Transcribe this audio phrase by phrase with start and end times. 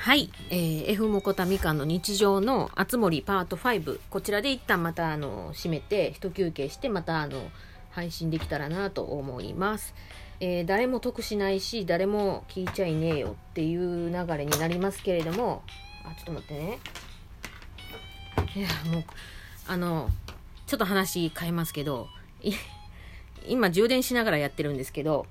[0.00, 7.50] はい、えー、F モコタみかんの日常のあつ森パート5こちらで一旦またあの締めて一休憩してまたあの
[7.90, 9.94] 配信できたらなと思います、
[10.40, 15.62] えー誰も得しないし誰も聞いちゃいねえよっていう流れになりますけれども。
[16.02, 16.78] あちょっと待ってね。
[18.56, 19.04] いやもう
[19.68, 20.08] あの
[20.66, 22.08] ちょっと話変えますけど
[23.46, 25.26] 今充電しながらやってるんですけど。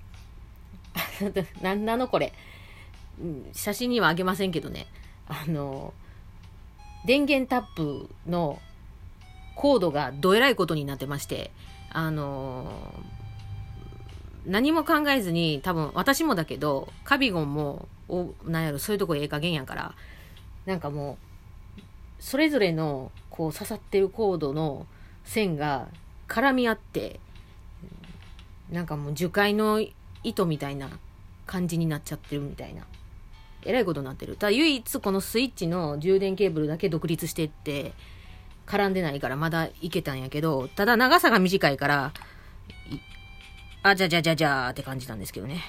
[1.63, 2.33] なんなのこれ？
[3.53, 4.87] 写真にはあげませんけどね。
[5.27, 5.93] あの
[7.05, 8.59] 電源タップの
[9.55, 11.51] コードがどえらいことになってまして
[11.91, 12.93] あの
[14.45, 19.95] 何も考えずに多分私もだけどカビゴンもおなんやろそういうとこええ加減やから
[20.65, 21.17] なんかも
[21.77, 21.81] う
[22.19, 24.85] それぞれのこう刺さってるコードの
[25.23, 25.87] 線が
[26.27, 27.19] 絡み合って
[28.71, 29.83] なんかもう樹海の
[30.23, 30.89] 糸みたいな
[31.45, 32.83] 感じになっちゃってるみたいな。
[33.65, 34.35] えらいことになってる。
[34.35, 37.93] ただ唯一このスイッチの充電ケーブルだけ独立してって
[38.65, 42.13] 絡んでないからまだいけたんやけどただ長さが短いから
[43.83, 45.61] あじゃじゃじゃじゃーって感じなんですけどね。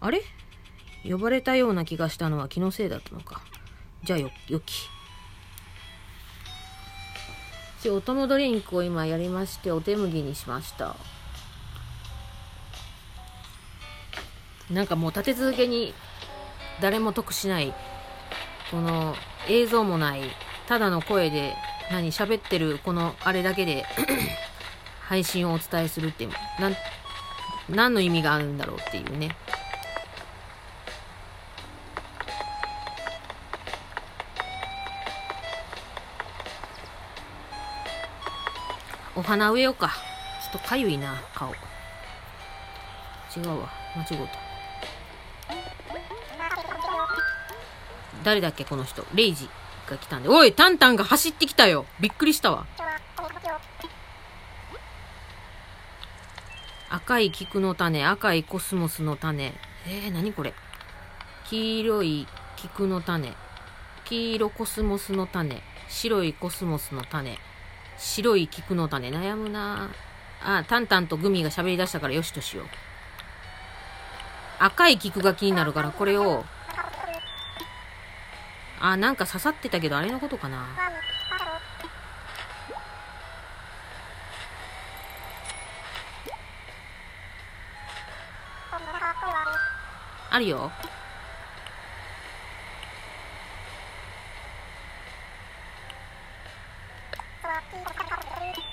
[0.00, 0.22] あれ？
[1.04, 3.42] 呼ばれたような気がしたのは気のせいだったのか。
[4.02, 4.88] じゃあよよき。
[7.80, 10.96] 一応お供ドリンクを今やりましてお手麦にしました。
[14.70, 15.94] なんかもう立て続けに
[16.82, 17.72] 誰も得しない
[18.70, 19.16] この
[19.48, 20.20] 映像もない
[20.68, 21.54] ただの声で
[21.90, 23.84] 何喋ってるこのあれだけで
[25.08, 26.28] 配信をお伝えするって
[26.60, 26.76] なん
[27.70, 29.34] 何の意味があるんだろうっていうね。
[39.20, 39.88] お花植えようか。
[40.42, 41.50] ちょっとかゆいな顔。
[43.36, 43.68] 違うわ。
[43.94, 44.38] 間違うた。
[48.24, 49.04] 誰だっけこの人。
[49.14, 49.46] レイジ
[49.90, 50.30] が来たんで。
[50.30, 51.84] おいタンタンが走ってきたよ。
[52.00, 52.66] びっくりしたわ。
[56.88, 59.52] 赤い菊の種赤いコスモスの種。
[59.86, 60.54] えー、何これ。
[61.50, 63.34] 黄色い菊の種。
[64.06, 65.62] 黄色コスモスの種。
[65.90, 67.38] 白いコスモスの種。
[68.00, 69.10] 白い菊の種。
[69.10, 69.90] 悩むな。
[70.42, 72.66] あタンタンとグミが喋り出したからよしとしよう。
[74.58, 76.44] 赤い菊が気になるからこれを。
[78.80, 80.66] あなんか刺さってたけどあれのことかな。
[90.30, 90.72] あるよ。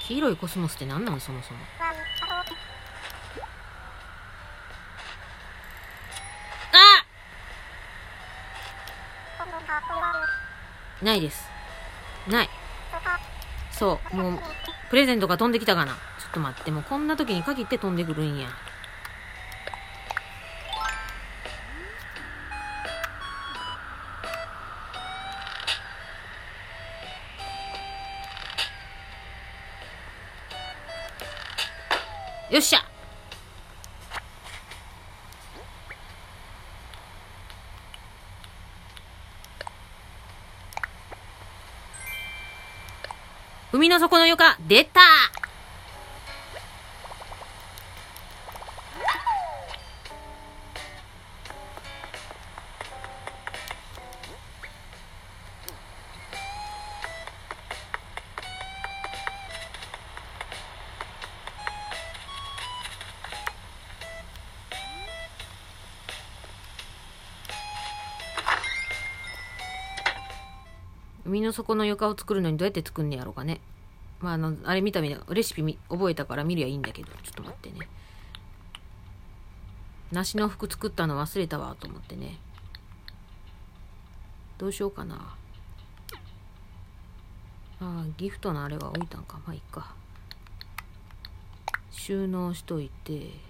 [0.07, 1.59] 黄色いコスモスって何なのそもそも。
[1.81, 1.93] あ
[11.03, 11.47] ないです。
[12.27, 12.49] ない。
[13.71, 14.15] そう。
[14.15, 14.39] もう
[14.89, 15.93] プレゼントが飛んできたかな。
[15.93, 15.97] ちょ
[16.29, 16.71] っと待って。
[16.71, 18.47] もうこんな時に限って飛んでくるんや。
[32.49, 32.79] よっしゃ。
[43.73, 45.01] 海の底の床出た。
[71.27, 73.59] 海の底の床を作るのにどうやって作んねやろうかね。
[74.21, 77.87] まああのあれ見た目でレシピ覚えたから見りゃいいんだけどちょっと待ってね。
[80.11, 82.39] 梨の服作ったの忘れたわと思ってね。
[84.57, 85.35] どうしようかな。
[87.79, 89.39] ああギフトのあれは置いたんか。
[89.45, 89.93] まあいいか。
[91.91, 93.46] 収納しといて。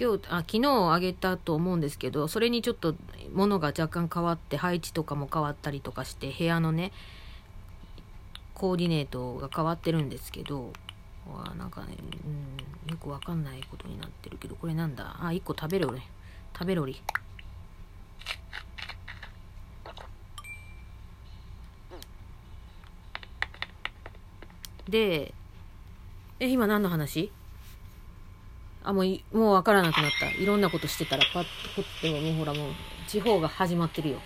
[0.00, 2.94] 今日あ昨日あげたと思うんですけどそれにちょっと
[3.32, 6.92] 物が若干変わって配置とかも変わったりとかして部屋のね
[8.54, 10.72] コーディネートが変わってるんですけど
[11.28, 11.88] わなんかね、
[12.86, 15.16] うん、よくわかんないことになってるけどこれなんだ？
[15.20, 16.00] あ1個食べる俺
[16.54, 17.02] 食べろり。
[24.88, 25.34] で
[26.40, 27.30] え今何の話？
[28.88, 29.04] あもう
[29.36, 30.30] もう分からなくなった。
[30.30, 32.72] いろんなことしてたらパッとこってももうほらもう
[33.06, 34.18] 地方が始まってるよ。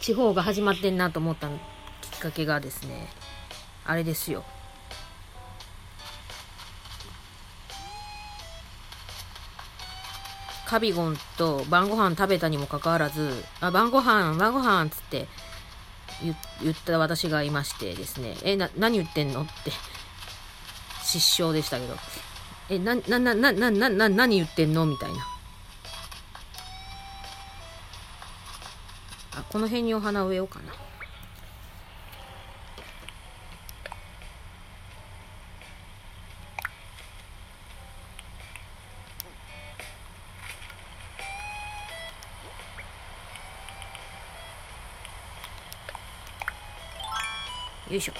[0.00, 1.52] 地方が始まってんなと思ったき
[2.16, 3.06] っかけがですね
[3.84, 4.42] あれですよ。
[10.66, 15.28] カビゴンと晩ご飯食べたにもかかわらず、あ、晩ご飯、晩ご飯っつって
[16.20, 19.42] 言言った私がいましてですね、え、な、何言ってんの？
[19.42, 19.70] って。
[21.08, 21.96] 失笑でしたけど、
[22.68, 24.84] え、な、な、な、な、な、な、な、何言ってんの？
[24.84, 25.26] みたいな。
[29.36, 30.72] あ、この辺にお花植えようかな。
[47.90, 48.12] よいしょ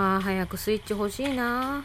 [0.00, 1.84] ああ早くスイッチ欲しいな。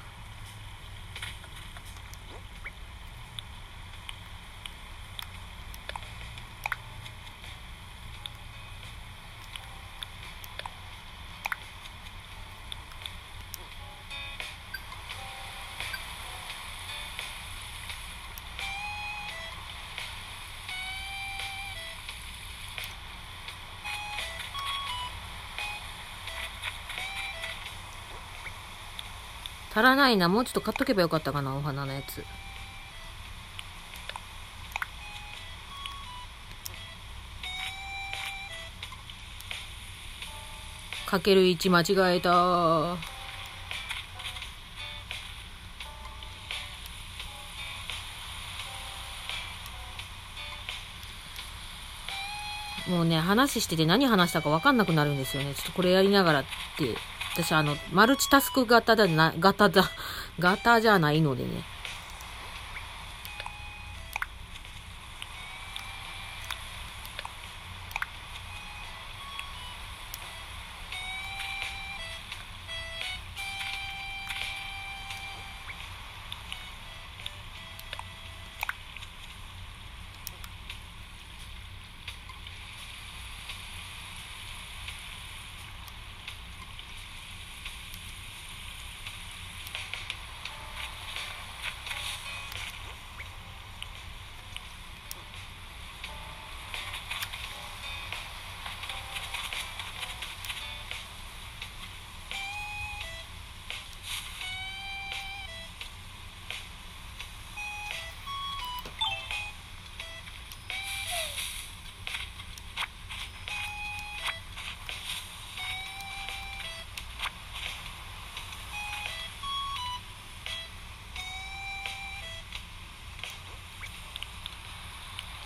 [29.76, 30.30] 足らないな。
[30.30, 31.54] もうちょっと買っとけばよかったかな。
[31.54, 32.24] お花のやつ。
[41.06, 42.96] かける1間違えた。
[52.90, 55.54] もうね話してて何話したか分かんなくなるんですよね。
[55.54, 56.44] ちょっとこれやりながらっ
[56.78, 57.15] て。
[57.36, 59.92] 私あのマルチタスク型だな型だ
[60.40, 61.75] 型じゃないのでね。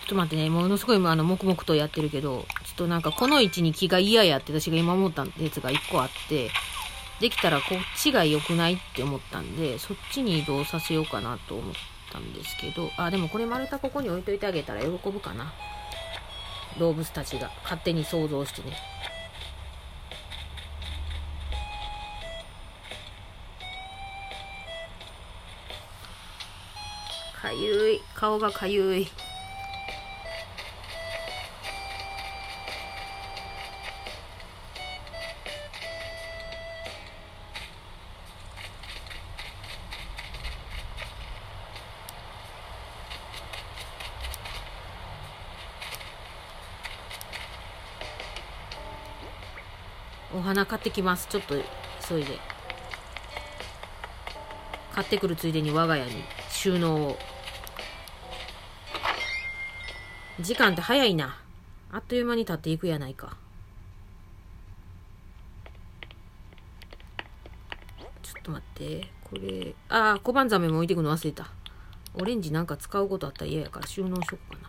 [0.09, 6.49] と待ってね、ものすごいあの黙々とやってるけど、ちょっとなんかこの位置に気が嫌やって私が今思ったやつが1個あって、
[7.21, 11.73] できたらこっちが良くないって思ったんで、そっちに移動させようかなと思っ
[12.11, 15.53] たんですけど、あ、でもこれ丸太ここに置いといてあげたら喜ぶかな。
[16.79, 18.75] 動物たちが勝手に想像してね。
[27.41, 28.01] かゆい。
[28.15, 29.07] 顔がかゆい。
[50.39, 51.27] お花買ってきます。
[51.27, 51.55] ちょっと
[52.07, 52.39] 急いで。
[54.93, 57.17] 買ってくるついでに我が家に収納を。
[60.39, 61.37] 時間って早いな。
[61.91, 63.35] あっという間に経っていくやないか。
[68.23, 69.07] ちょっと待って。
[69.25, 71.51] これああ小判ザメも置いてくの忘れた。
[72.13, 74.68] オレンジなんか使うことあったら嫌やから収納しようかな。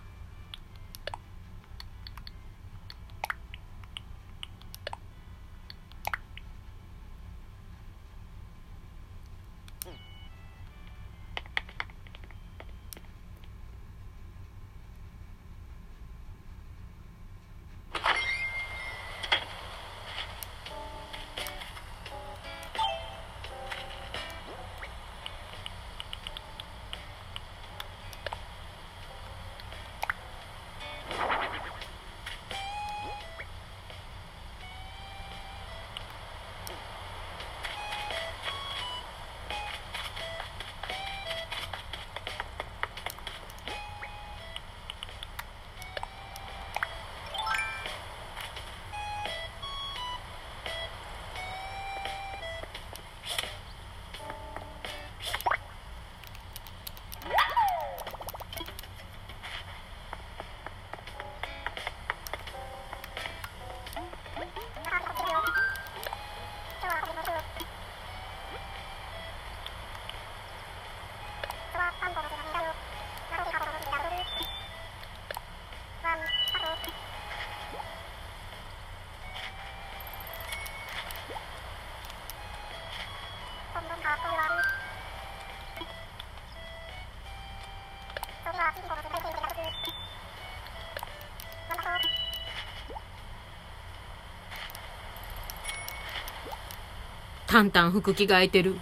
[97.51, 98.77] タンタン服着替えてる。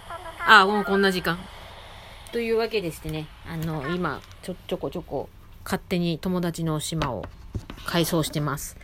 [0.45, 1.39] あ、もうこんな時間。
[2.31, 5.27] というわけでしてね、あの、今、ちょ、ちょこちょこ、
[5.63, 7.25] 勝手に友達の島を
[7.87, 8.77] 改装してます。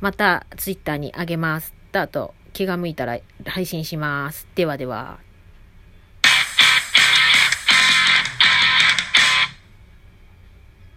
[0.00, 1.74] また、ツイッターにあげます。
[1.90, 4.46] だと、気が向いたら配信します。
[4.54, 5.23] ではでは。